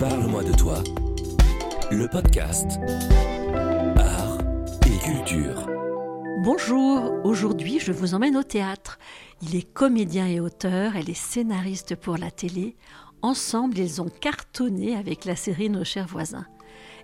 [0.00, 0.82] Parle-moi de toi.
[1.92, 2.80] Le podcast
[3.96, 4.38] Art
[4.86, 5.68] et culture.
[6.42, 8.98] Bonjour, aujourd'hui je vous emmène au théâtre.
[9.40, 12.74] Il est comédien et auteur, elle est scénariste pour la télé.
[13.22, 16.46] Ensemble, ils ont cartonné avec la série Nos chers voisins.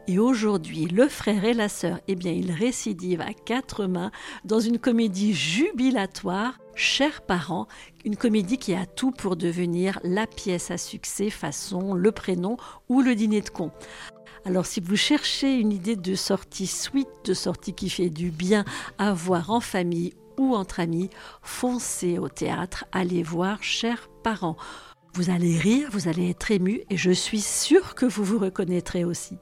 [0.09, 4.13] Et aujourd'hui, le frère et la sœur, eh bien, ils récidivent à quatre mains
[4.45, 7.69] dans une comédie jubilatoire, Chers parents,
[8.05, 12.59] une comédie qui a tout pour devenir la pièce à succès façon Le prénom
[12.91, 13.73] ou Le dîner de con.
[14.45, 18.67] Alors si vous cherchez une idée de sortie sweet, de sortie qui fait du bien
[18.99, 21.09] à voir en famille ou entre amis,
[21.43, 24.57] foncez au théâtre, allez voir Chers parents.
[25.15, 29.05] Vous allez rire, vous allez être ému et je suis sûre que vous vous reconnaîtrez
[29.05, 29.39] aussi.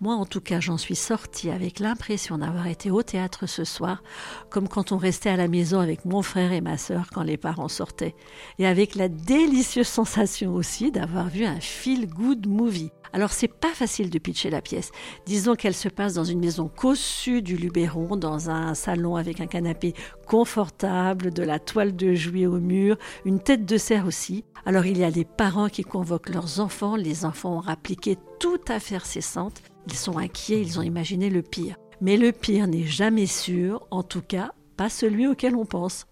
[0.00, 4.02] Moi, en tout cas, j'en suis sortie avec l'impression d'avoir été au théâtre ce soir,
[4.50, 7.36] comme quand on restait à la maison avec mon frère et ma sœur quand les
[7.36, 8.14] parents sortaient,
[8.58, 12.90] et avec la délicieuse sensation aussi d'avoir vu un feel-good movie.
[13.12, 14.90] Alors c'est pas facile de pitcher la pièce.
[15.26, 19.46] Disons qu'elle se passe dans une maison cossue du Luberon, dans un salon avec un
[19.46, 19.94] canapé
[20.26, 24.44] confortable, de la toile de juillet au mur, une tête de serre aussi.
[24.64, 28.70] Alors il y a des parents qui convoquent leurs enfants, les enfants ont rappliqué toute
[28.70, 31.76] affaire cessante, ils sont inquiets, ils ont imaginé le pire.
[32.00, 36.06] Mais le pire n'est jamais sûr, en tout cas pas celui auquel on pense.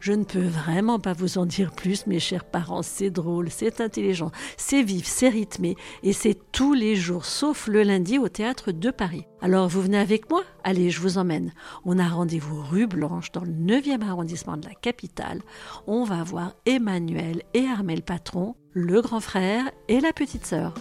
[0.00, 2.82] Je ne peux vraiment pas vous en dire plus, mes chers parents.
[2.82, 7.82] C'est drôle, c'est intelligent, c'est vif, c'est rythmé, et c'est tous les jours, sauf le
[7.82, 9.26] lundi au théâtre de Paris.
[9.40, 10.42] Alors vous venez avec moi?
[10.62, 11.52] Allez, je vous emmène.
[11.84, 15.40] On a rendez-vous rue Blanche, dans le 9e arrondissement de la capitale.
[15.86, 20.74] On va voir Emmanuel et Armel Patron, le grand frère et la petite sœur.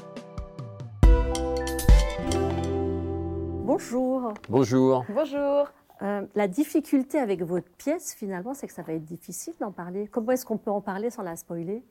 [3.66, 4.34] Bonjour.
[4.50, 5.06] Bonjour.
[5.09, 5.68] Bonjour.
[6.02, 10.08] Euh, la difficulté avec votre pièce, finalement, c'est que ça va être difficile d'en parler.
[10.08, 11.84] Comment est-ce qu'on peut en parler sans la spoiler?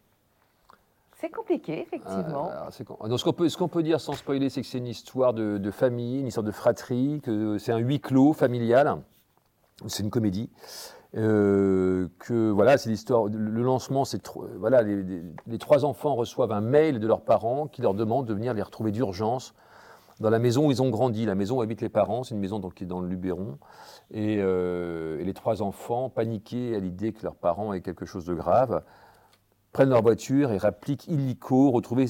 [1.19, 2.51] C'est compliqué, effectivement.
[2.51, 4.89] Euh, Donc, ce qu'on peut, ce qu'on peut dire sans spoiler, c'est que c'est une
[4.89, 8.99] histoire de, de famille, une histoire de fratrie, que c'est un huis clos familial.
[9.87, 10.51] C'est une comédie.
[11.15, 13.27] Euh, que voilà, c'est l'histoire.
[13.27, 14.21] Le lancement, c'est
[14.57, 18.27] voilà, les, les- les trois enfants reçoivent un mail de leurs parents qui leur demandent
[18.27, 19.55] de venir les retrouver d'urgence
[20.23, 22.23] dans la maison où ils ont grandi, la maison où habitent les parents.
[22.23, 23.59] C'est une maison donc, qui est dans le Luberon.
[24.13, 28.33] Et, euh, les trois enfants, paniqués à l'idée que leurs parents aient quelque chose de
[28.33, 28.83] grave,
[29.73, 32.07] prennent leur voiture et rappliquent illico retrouver,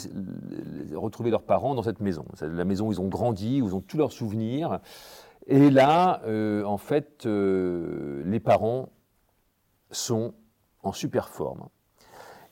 [0.94, 2.24] retrouver leurs parents dans cette maison.
[2.34, 4.80] C'est la maison où ils ont grandi, où ils ont tous leurs souvenirs.
[5.46, 8.90] Et là, euh, en fait, euh, les parents
[9.90, 10.34] sont
[10.82, 11.68] en super forme.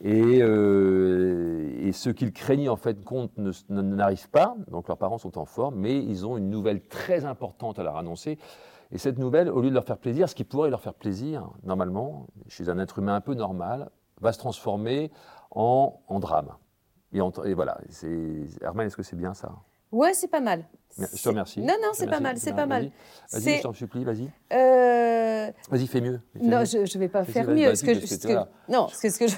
[0.02, 0.40] Et,
[1.90, 3.32] et ce qu'ils craignaient en fait compte
[3.68, 7.80] n'arrive pas, donc leurs parents sont en forme, mais ils ont une nouvelle très importante
[7.80, 8.38] à leur annoncer.
[8.92, 11.50] Et cette nouvelle, au lieu de leur faire plaisir, ce qui pourrait leur faire plaisir,
[11.64, 13.90] normalement, chez un être humain un peu normal,
[14.20, 15.10] va se transformer
[15.50, 16.52] en, drame.
[17.12, 17.80] Et, voilà,
[18.60, 19.52] Herman, est-ce que c'est bien ça?
[19.92, 20.64] Ouais, c'est pas mal.
[20.98, 21.60] Je te remercie.
[21.60, 22.90] Non, non, c'est pas mal, c'est pas mal.
[23.32, 24.28] Vas-y, je t'en supplie, vas-y.
[24.52, 26.20] Euh, Vas-y, fais mieux.
[26.32, 26.64] Fais non, mieux.
[26.66, 27.66] je ne vais pas faire mieux.
[27.66, 29.36] parce que, parce non, parce que ce je,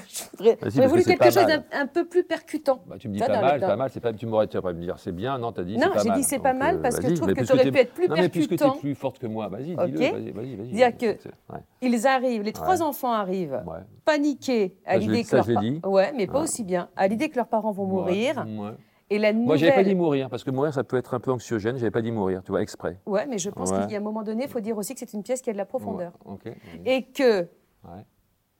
[0.71, 2.81] j'aurais voulu quelque pas chose d'un un peu plus percutant.
[2.87, 4.73] Bah, tu me dis pas dans mal, pas mal, c'est pas, tu m'aurais tu aurais
[4.73, 6.53] pu me dire c'est bien, non, t'as dit Non, c'est pas j'ai dit c'est pas
[6.53, 8.49] mal euh, parce que je trouve que t'aurais t'es- pu être plus Non, mais puisque
[8.49, 8.79] tu es percutant.
[8.79, 10.71] plus forte que moi, vas-y, dis-le, vas-y, vas-y.
[10.71, 11.17] Dire que-
[11.81, 13.63] Ils arrivent, les trois enfants arrivent,
[14.05, 15.81] paniqués à l'idée que leurs je l'ai pa- dit.
[15.85, 16.89] Ouais, mais pas aussi bien.
[16.95, 18.43] À l'idée que leurs parents vont mourir.
[19.09, 19.97] Et la Moi, j'avais pas dit nouvelle.
[19.97, 22.51] mourir, parce que mourir, ça peut être un peu anxiogène, j'avais pas dit mourir, tu
[22.51, 22.99] vois, exprès.
[23.05, 23.81] Ouais, mais je pense Ouais.
[23.81, 25.49] qu'il y a un moment donné, il faut dire aussi que c'est une pièce qui
[25.49, 26.13] a de la profondeur.
[26.25, 26.55] Ouais.
[26.85, 27.41] Et que
[27.83, 28.05] Ouais.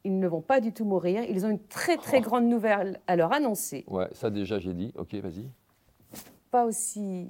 [0.04, 1.24] ils ne vont pas du tout mourir.
[1.28, 2.22] Ils ont une très très Oh.
[2.22, 3.86] grande nouvelle à leur annoncer.
[3.88, 5.50] Ouais, ça déjà j'ai dit, ok, vas-y.
[6.52, 7.30] Pas aussi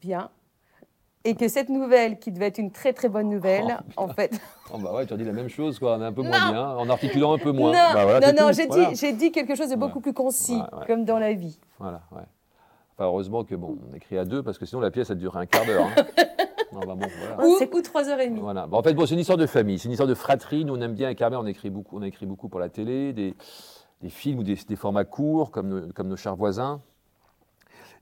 [0.00, 0.30] bien.
[1.24, 4.38] Et que cette nouvelle, qui devait être une très très bonne nouvelle, Oh, en fait.
[4.74, 6.50] Oh, bah ouais, tu as dit la même chose, quoi, on est un peu moins
[6.52, 7.72] bien, en articulant un peu moins.
[7.72, 8.92] non, Bah voilà, non, non, j'ai voilà.
[9.12, 11.58] dit, quelque chose de beaucoup plus concis, comme dans la vie.
[11.78, 12.22] Voilà, ouais.
[12.94, 15.40] Enfin, heureusement que bon, on écrit à deux, parce que sinon la pièce, elle durerait
[15.40, 15.86] un quart d'heure.
[15.86, 16.04] hein.
[16.72, 17.46] Non, bah bon, voilà.
[17.46, 18.40] Ou, c'est- ou trois heures et demie.
[18.40, 18.66] Voilà.
[18.66, 20.64] Bon, en fait, bon, c'est une histoire de famille, c'est une histoire de fratrie.
[20.64, 23.12] Nous, on aime bien, Carmen, on écrit beaucoup, on a écrit beaucoup pour la télé,
[23.12, 23.34] des,
[24.02, 26.80] des films ou des, des formats courts, comme, nos- comme nos chers voisins.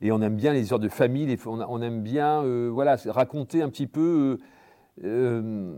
[0.00, 2.69] Et on aime bien les histoires de famille, les- on, a- on aime bien euh,
[2.72, 4.40] voilà, raconter un petit peu.
[4.40, 4.44] euh,
[5.02, 5.75] euh,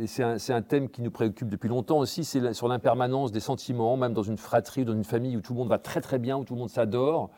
[0.00, 3.96] et c'est un, thème qui nous préoccupe depuis longtemps aussi, c'est sur l'impermanence des sentiments,
[3.96, 6.36] même dans une fratrie, dans une famille où tout le monde va très très bien,
[6.36, 7.30] où tout le monde s'adore.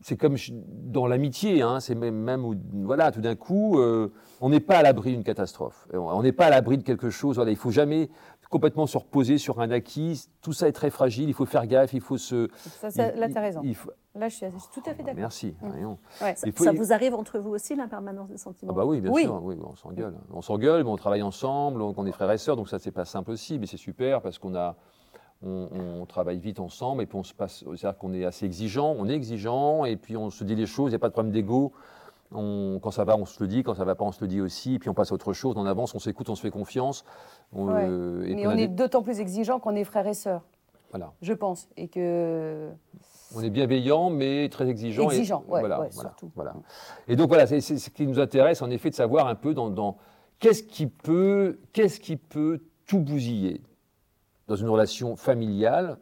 [0.00, 4.48] C'est comme dans l'amitié, hein, c'est même, même où, voilà, tout d'un coup, euh, on
[4.48, 5.86] n'est pas à l'abri d'une catastrophe.
[5.92, 7.36] On n'est pas à l'abri de quelque chose.
[7.36, 8.08] Voilà, il faut jamais
[8.50, 10.26] complètement se reposer sur un acquis.
[10.42, 11.28] Tout ça est très fragile.
[11.28, 11.92] Il faut faire gaffe.
[11.92, 12.48] Il faut se.
[12.56, 13.60] Ça, ça- il- là, tu as raison.
[13.64, 15.14] il faut- Là, je suis, tout à fait d'accord.
[15.16, 15.54] Merci.
[15.60, 15.66] Mm.
[16.22, 16.34] Ouais.
[16.36, 18.72] Ça, Il faut- ça vous arrive entre vous aussi, l'impermanence des sentiments?
[18.74, 19.24] Ah bah oui, bien Oui.
[19.24, 20.14] sûr, oui, on s'engueule.
[20.32, 23.04] On s'engueule, mais on travaille ensemble, on est frères et sœurs, donc ça c'est pas
[23.04, 24.74] simple aussi, mais c'est super parce qu'on a,
[25.42, 25.68] on,
[26.00, 27.58] on travaille vite ensemble et puis on se passe.
[27.76, 30.88] C'est-à-dire qu'on est assez exigeant, on est exigeant et puis on se dit les choses,
[30.88, 31.72] il n'y a pas de problème d'ego.
[32.32, 34.26] On- quand ça va, on se le dit, quand ça va pas, on se le
[34.28, 36.40] dit aussi, et puis on passe à autre chose, on avance, on s'écoute, on se
[36.42, 37.04] fait confiance.
[37.52, 37.86] On, Ouais.
[37.88, 40.42] euh, et Mais on est d'autant plus exigeant qu'on est frères et sœurs,
[40.90, 41.12] voilà.
[41.22, 41.68] je pense.
[41.76, 42.68] Et que.
[43.34, 45.02] On est bienveillant, mais très exigeant.
[45.10, 46.30] et- Exigeant, ouais, voilà, ouais, voilà, surtout.
[46.36, 46.54] voilà.
[47.08, 49.52] Et donc voilà, c'est c'est ce qui nous intéresse en effet de savoir un peu
[49.54, 49.96] dans, dans
[50.38, 53.62] qu'est-ce qui peut, qu'est-ce qui peut tout bousiller
[54.48, 55.98] dans une relation familiale,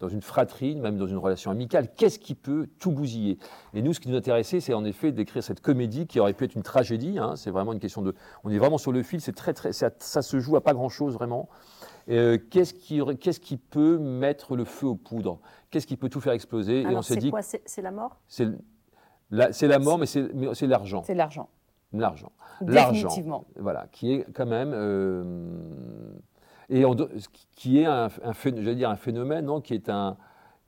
[0.00, 1.88] dans une fratrie, même dans une relation amicale.
[1.94, 3.38] Qu'est-ce qui peut tout bousiller?
[3.74, 6.44] Et nous, ce qui nous intéressait, c'est en effet d'écrire cette comédie qui aurait pu
[6.44, 7.18] être une tragédie.
[7.18, 7.36] hein.
[7.36, 9.20] c'est vraiment une question de, on est vraiment sur le fil.
[9.20, 11.48] C'est très très, ça, ça se joue à pas grand-chose vraiment.
[12.08, 15.38] Euh, qu'est-ce qui, qu'est-ce qui peut mettre le feu aux poudres?
[15.70, 16.80] Qu'est-ce qui peut tout faire exploser?
[16.80, 17.42] Et on s'est c'est dit quoi?
[17.42, 18.16] C'est c'est la mort?
[18.26, 18.46] C'est
[19.30, 21.02] la, mort, mais c'est l'argent.
[21.06, 21.48] C'est l'argent.
[21.92, 22.32] L'argent.
[22.66, 23.44] L'argent.
[23.56, 24.72] Voilà, qui est quand même.
[24.74, 25.22] euh,
[26.70, 26.84] et
[27.56, 30.16] qui est un, un phé- j'allais dire un phénomène, non, qui est un.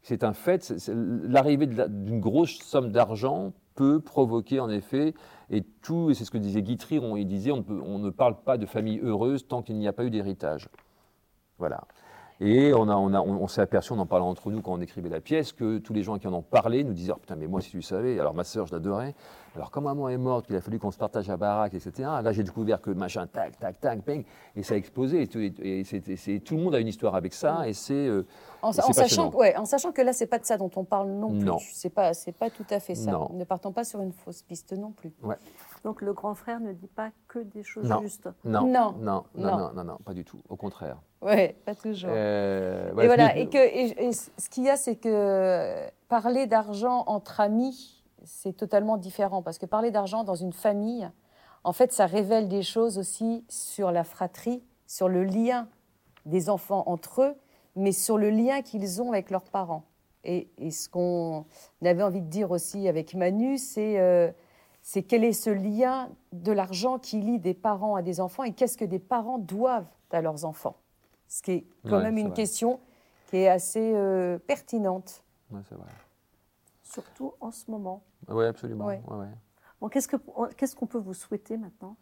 [0.03, 0.75] C'est un fait.
[0.89, 5.15] L'arrivée d'une grosse somme d'argent peut provoquer en effet,
[5.49, 8.37] et tout, et c'est ce que disait Guitry, on, il disait on, on ne parle
[8.43, 10.69] pas de famille heureuse tant qu'il n'y a pas eu d'héritage.
[11.59, 11.85] Voilà.
[12.45, 14.73] Et on, a, on, a, on, on s'est aperçu, en en parlant entre nous quand
[14.73, 17.19] on écrivait la pièce, que tous les gens qui en ont parlé nous disaient oh,
[17.21, 19.15] Putain, mais moi, si tu savais, alors ma sœur, je l'adorais.
[19.55, 21.93] Alors, quand maman est morte, qu'il a fallu qu'on se partage la baraque, etc.,
[22.23, 24.25] là, j'ai découvert que machin, tac, tac, tac, bang,
[24.57, 25.23] et ça a explosé.
[25.23, 25.53] Et, tout, et-
[26.27, 27.93] et tout le monde a une histoire avec ça, et c'est.
[27.95, 28.27] euh,
[28.63, 31.11] En, en sachant, ouais, en sachant que là, c'est pas de ça dont on parle
[31.11, 31.45] non plus.
[31.45, 31.59] Non.
[31.73, 33.13] C'est pas, c'est pas tout à fait ça.
[33.13, 33.29] Non.
[33.35, 35.13] Ne partons pas sur une fausse piste non plus.
[35.85, 38.01] Donc le grand frère ne dit pas que des choses Non.
[38.03, 38.29] justes.
[38.45, 38.93] non, Non.
[38.93, 39.57] non, non, Non.
[39.59, 40.41] non, non, non, pas du tout.
[40.49, 40.99] Au contraire.
[41.23, 42.11] Ouais, pas toujours.
[42.13, 43.37] Euh, et voilà.
[43.37, 48.53] Et que, et, et ce qu'il y a, c'est que parler d'argent entre amis, c'est
[48.57, 49.43] totalement différent.
[49.43, 51.11] Parce que parler d'argent dans une famille,
[51.65, 55.69] en fait, ça révèle des choses aussi sur la fratrie, sur le lien
[56.27, 57.35] des enfants entre eux,
[57.75, 59.85] mais sur le lien qu'ils ont avec leurs parents.
[60.25, 61.45] Et, et ce qu'on
[61.85, 64.31] avait envie de dire aussi avec Manu, c'est euh,
[64.83, 68.53] c'est quel est ce lien de l'argent qui lie des parents à des enfants et
[68.53, 70.77] qu'est-ce que des parents doivent à leurs enfants.
[71.29, 72.35] Ce qui est quand Ouais, même une vrai.
[72.37, 72.81] question
[73.31, 75.23] qui est assez euh, pertinente.
[75.51, 75.89] Ouais, c'est vrai.
[76.83, 78.03] Surtout en ce moment.
[78.29, 78.85] Oui, absolument.
[78.87, 79.01] Ouais.
[79.09, 79.27] ouais, ouais.
[79.81, 81.97] Bon, qu'est-ce que- qu'est-ce qu'on peut vous souhaiter maintenant?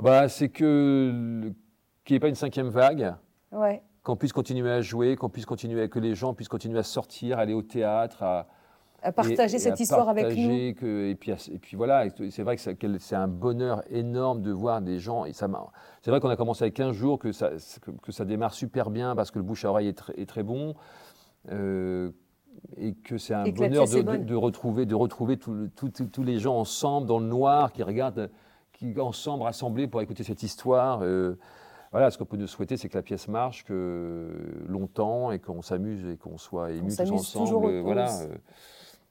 [0.00, 1.10] Bah, c'est que
[1.44, 1.54] le-
[2.04, 3.14] qu'il n'y ait pas une cinquième vague.
[3.52, 3.82] Ouais.
[4.02, 7.38] qu'on puisse continuer à jouer, qu'on puisse continuer, que les gens puissent continuer à sortir,
[7.38, 8.46] aller au théâtre, à
[9.02, 10.74] À partager et- et cette à histoire avec nous.
[10.74, 14.80] que- et puis, et puis voilà, c'est vrai que c'est un bonheur énorme de voir
[14.82, 15.24] des gens.
[15.24, 15.46] Et ça,
[16.02, 17.50] c'est vrai qu'on a commencé avec 15 jours, que ça,
[17.80, 20.26] que, que ça démarre super bien parce que le bouche à oreille est, tr- est
[20.28, 20.74] très bon.
[21.50, 22.10] euh,
[22.76, 23.84] et que c'est un Et bonheur
[24.18, 28.30] de, retrouver, de retrouver tous les gens ensemble dans le noir qui regardent,
[28.72, 31.00] qui ensemble rassemblés pour écouter cette histoire.
[31.02, 31.38] euh,
[31.92, 34.28] voilà, ce qu'on peut nous souhaiter, c'est que la pièce marche, que
[34.66, 37.44] longtemps et qu'on s'amuse et qu'on soit émus tous ensemble.
[37.46, 38.08] toujours voilà.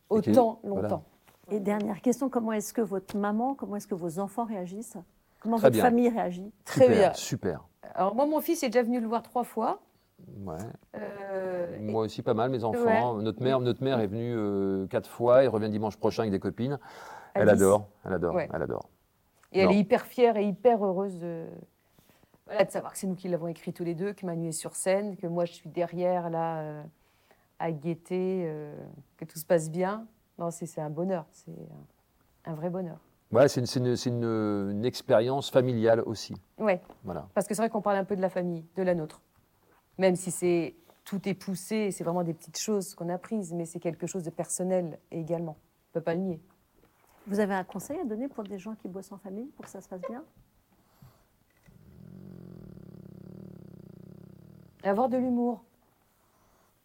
[0.09, 0.81] Autant Voilà.
[0.83, 1.04] longtemps.
[1.50, 4.98] Et dernière question, comment est-ce que votre maman, comment est-ce que vos enfants réagissent?
[5.39, 5.83] Comment Très votre bien.
[5.83, 6.51] famille réagit?
[6.65, 7.13] Très super, bien.
[7.13, 7.63] Super.
[7.95, 9.80] Alors moi, mon fils est déjà venu le voir trois fois.
[10.45, 10.56] Ouais.
[10.95, 13.15] Euh, Moi aussi, pas mal, mes enfants.
[13.21, 15.44] Notre, mère, notre mère est venue euh, quatre fois.
[15.44, 16.80] Elle revient dimanche prochain avec des copines.
[17.33, 17.88] Elle adore.
[18.04, 18.36] Elle adore.
[18.36, 18.50] Ouais.
[18.54, 18.89] Elle adore.
[19.54, 21.45] Et elle est hyper fière et hyper heureuse de,
[22.45, 24.51] voilà, de savoir que c'est nous qui l'avons écrit tous les deux, que Manu est
[24.51, 26.83] sur scène, que moi je suis derrière là euh,
[27.59, 28.75] à guetter, euh,
[29.18, 30.07] que tout se passe bien.
[30.38, 31.52] Non, c'est c'est un bonheur, c'est
[32.45, 32.99] un, un vrai bonheur.
[33.31, 34.23] Ouais, c'est une, c'est une- c'est une-
[34.71, 36.33] une expérience familiale aussi.
[36.57, 37.28] Ouais, Voilà.
[37.33, 39.21] parce que c'est vrai qu'on parle un peu de la famille, de la nôtre.
[39.97, 43.66] Même si c'est tout est poussé, c'est vraiment des petites choses qu'on a prises, mais
[43.66, 45.57] c'est quelque chose de personnel également.
[45.90, 46.42] On peut pas le nier.
[47.26, 49.71] Vous avez un conseil à donner pour des gens qui bossent en famille pour que
[49.71, 50.23] ça se passe bien?
[54.83, 55.64] Avoir de l'humour.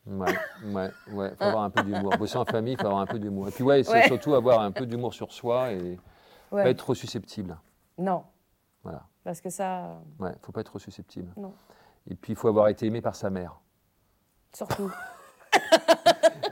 [0.06, 1.34] Ouais, ouais, ouais.
[1.36, 2.16] Faut avoir un peu d'humour.
[2.18, 3.48] Bosser en famille, il faut avoir un peu d'humour.
[3.48, 4.06] Et puis, ouais, c'est Ouais.
[4.06, 5.98] surtout avoir un peu d'humour sur soi et
[6.50, 6.64] Ouais.
[6.64, 7.56] pas être trop susceptible.
[7.98, 8.24] Non,
[8.82, 9.04] Voilà.
[9.24, 11.32] parce que ça, Ouais, faut pas être trop susceptible.
[11.36, 11.54] Non.
[12.08, 13.60] Et puis, il faut avoir été aimé par sa mère.
[14.54, 14.90] surtout.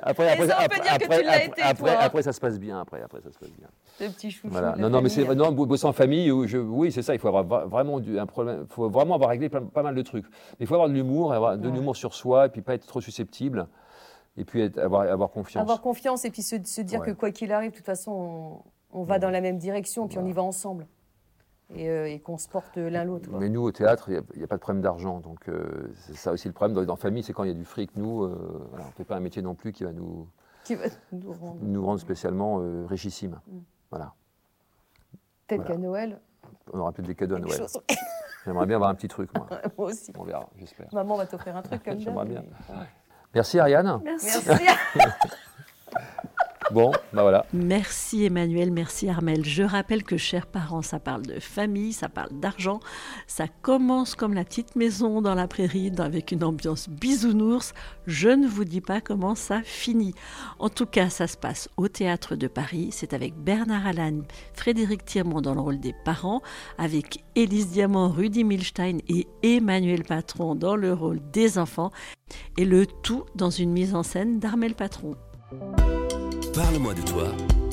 [0.02, 2.00] Après, Et ça, on peut dire que tu l'as été, après, toi.
[2.02, 2.80] après, ça se passe bien.
[2.80, 3.68] Après, après, ça se passe bien.
[4.00, 4.48] Le petit chouchou.
[4.50, 4.74] Voilà.
[4.76, 6.28] Non, non, mais c'est non, bo- bosser en famille.
[6.46, 7.14] je- oui, c'est ça.
[7.14, 8.66] Il faut avoir vra- vraiment du, un problème.
[8.70, 10.24] faut vraiment avoir réglé pas, pas mal de trucs.
[10.24, 11.74] Mais il faut avoir de l'humour, avoir de Ouais.
[11.74, 13.66] l'humour sur soi, et puis pas être trop susceptible,
[14.36, 15.60] et puis être- avoir, avoir confiance.
[15.62, 17.06] Avoir confiance et puis se, se dire Ouais.
[17.06, 19.20] que quoi qu'il arrive, de toute façon, on, on va Ouais.
[19.20, 20.86] dans la même direction, puis on y va ensemble.
[21.74, 23.28] Et, euh, et qu'on se porte l'un l'autre.
[23.32, 25.20] Mais nous, au théâtre, il n'y a, pas de problème d'argent.
[25.20, 26.74] Donc, euh, c'est ça aussi le problème.
[26.74, 27.90] Dans, dans la famille, c'est quand il y a du fric.
[27.96, 30.28] Nous, euh, voilà, on ne fait pas un métier non plus qui va nous,
[30.64, 31.58] Qui va nous rendre.
[31.62, 33.40] nous rendre spécialement euh, richissimes.
[33.46, 33.58] Mm.
[33.90, 34.14] Voilà.
[35.46, 35.74] Peut-être voilà.
[35.74, 36.20] qu'à Noël,
[36.72, 37.58] On aura peut-être des cadeaux à Noël.
[37.58, 37.80] chose.
[38.44, 39.46] J'aimerais bien avoir un petit truc, moi.
[39.76, 40.12] Moi aussi.
[40.18, 40.88] On verra, j'espère.
[40.92, 42.04] Maman va t'offrir un truc comme ça.
[42.04, 42.44] J'aimerais bien.
[43.34, 44.00] Merci Ariane.
[44.02, 44.38] Merci.
[44.48, 44.64] Merci.
[46.72, 47.44] Bon, bah voilà.
[47.52, 49.44] Merci Emmanuel, merci Armel.
[49.44, 52.78] Je rappelle que chers parents, ça parle de famille, ça parle d'argent.
[53.26, 57.72] Ça commence comme la petite maison dans la prairie avec une ambiance bisounours.
[58.06, 60.14] Je ne vous dis pas comment ça finit.
[60.60, 62.90] En tout cas, ça se passe au théâtre de Paris.
[62.92, 64.20] C'est avec Bernard Allan,
[64.54, 66.40] Frédéric Thiermont dans le rôle des parents,
[66.78, 71.90] avec Élise Diamant, Rudy Milstein et Emmanuel Patron dans le rôle des enfants.
[72.56, 75.16] Et le tout dans une mise en scène d'Armel Patron.
[76.54, 77.28] Parle-moi de toi,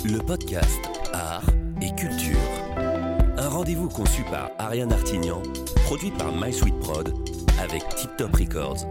[0.05, 0.79] le podcast
[1.11, 1.49] Art
[1.81, 2.37] et Culture.
[3.37, 5.41] Un rendez-vous conçu par Ariane Artignan,
[5.85, 6.53] produit par My
[7.59, 8.85] avec Tip Top Records.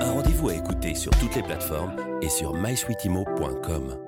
[0.00, 4.07] Un rendez-vous à écouter sur toutes les plateformes et sur mysweetimo.com.